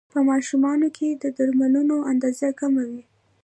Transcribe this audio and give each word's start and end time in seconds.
په 0.13 0.19
ماشومانو 0.29 0.87
کې 0.97 1.07
د 1.21 1.23
درملو 1.37 1.97
اندازه 2.11 2.47
کمه 2.59 2.83
وي. 2.91 3.03